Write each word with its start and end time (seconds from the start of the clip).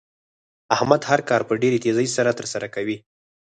احمد 0.75 1.01
هر 1.09 1.19
کار 1.29 1.41
په 1.49 1.53
ډېرې 1.61 1.81
تېزۍ 1.83 2.07
سره 2.17 2.31
تر 2.39 2.45
سره 2.53 2.67
کوي. 2.75 2.97